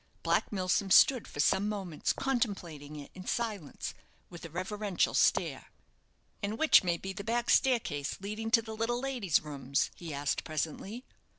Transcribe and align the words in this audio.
Black 0.23 0.51
Milsom 0.51 0.89
stood 0.89 1.27
for 1.27 1.39
some 1.39 1.69
moments 1.69 2.11
contemplating 2.11 2.95
it 2.95 3.11
in 3.13 3.27
silence, 3.27 3.93
with 4.31 4.43
a 4.43 4.49
reverential 4.49 5.13
stare. 5.13 5.69
"And 6.41 6.57
which 6.57 6.83
may 6.83 6.97
be 6.97 7.13
the 7.13 7.23
back 7.23 7.51
staircase, 7.51 8.17
leading 8.19 8.49
to 8.49 8.63
the 8.63 8.75
little 8.75 8.99
lady's 8.99 9.41
rooms?" 9.43 9.91
he 9.95 10.11
asked, 10.11 10.43
presently. 10.43 11.05